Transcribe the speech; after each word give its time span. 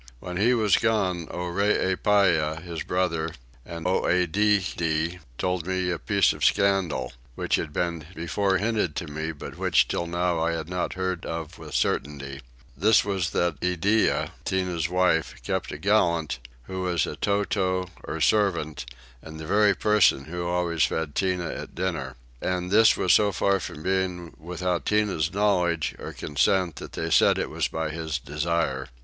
When 0.19 0.37
he 0.37 0.55
was 0.55 0.77
gone 0.77 1.27
Oreepyah, 1.27 2.63
his 2.63 2.81
brother, 2.81 3.29
and 3.63 3.85
Oedidde, 3.85 5.19
told 5.37 5.67
me 5.67 5.91
a 5.91 5.99
piece 5.99 6.33
of 6.33 6.43
scandal, 6.43 7.13
which 7.35 7.53
had 7.57 7.71
been 7.71 8.07
before 8.15 8.57
hinted 8.57 8.95
to 8.95 9.05
me 9.05 9.31
but 9.31 9.59
which 9.59 9.87
till 9.87 10.07
now 10.07 10.39
I 10.39 10.53
had 10.53 10.67
not 10.67 10.93
heard 10.93 11.23
of 11.27 11.59
with 11.59 11.75
certainty: 11.75 12.41
this 12.75 13.05
was 13.05 13.29
that 13.29 13.57
Iddeah, 13.61 14.31
Tinah's 14.43 14.89
wife, 14.89 15.35
kept 15.43 15.71
a 15.71 15.77
gallant, 15.77 16.39
who 16.63 16.81
was 16.81 17.05
a 17.05 17.15
towtow, 17.15 17.87
or 18.03 18.19
servant, 18.19 18.87
and 19.21 19.39
the 19.39 19.45
very 19.45 19.75
person 19.75 20.25
who 20.25 20.47
always 20.47 20.81
fed 20.83 21.13
Tinah 21.13 21.53
at 21.55 21.75
dinner: 21.75 22.15
and 22.41 22.71
this 22.71 22.97
was 22.97 23.13
so 23.13 23.31
far 23.31 23.59
from 23.59 23.83
being 23.83 24.33
without 24.39 24.83
Tinah's 24.83 25.31
knowledge 25.31 25.93
or 25.99 26.11
consent 26.11 26.77
that 26.77 26.93
they 26.93 27.11
said 27.11 27.37
it 27.37 27.51
was 27.51 27.67
by 27.67 27.91
his 27.91 28.17
desire. 28.17 28.87